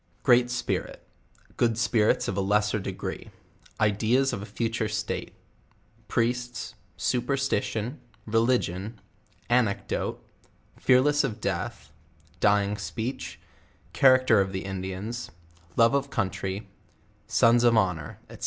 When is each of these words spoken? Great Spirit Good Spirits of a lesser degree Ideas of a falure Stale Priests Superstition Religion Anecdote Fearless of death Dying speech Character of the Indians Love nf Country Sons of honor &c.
Great 0.23 0.49
Spirit 0.49 1.07
Good 1.57 1.77
Spirits 1.77 2.27
of 2.27 2.35
a 2.35 2.41
lesser 2.41 2.79
degree 2.79 3.29
Ideas 3.79 4.33
of 4.33 4.41
a 4.41 4.47
falure 4.47 4.89
Stale 4.89 5.27
Priests 6.07 6.73
Superstition 6.97 7.99
Religion 8.25 8.99
Anecdote 9.47 10.25
Fearless 10.79 11.23
of 11.23 11.39
death 11.39 11.93
Dying 12.39 12.77
speech 12.77 13.39
Character 13.93 14.41
of 14.41 14.53
the 14.53 14.65
Indians 14.65 15.29
Love 15.77 15.91
nf 15.91 16.09
Country 16.09 16.67
Sons 17.27 17.63
of 17.63 17.77
honor 17.77 18.17
&c. 18.31 18.37